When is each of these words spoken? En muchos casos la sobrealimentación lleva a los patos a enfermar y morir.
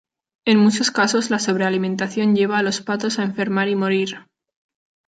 En 0.45 0.57
muchos 0.57 0.89
casos 0.89 1.29
la 1.29 1.37
sobrealimentación 1.37 2.35
lleva 2.35 2.57
a 2.57 2.63
los 2.63 2.81
patos 2.81 3.19
a 3.19 3.23
enfermar 3.23 3.67
y 3.67 3.75
morir. 3.75 4.25